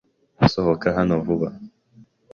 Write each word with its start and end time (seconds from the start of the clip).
Sohoka 0.53 0.87
hano 0.97 1.13
vuba! 1.25 1.47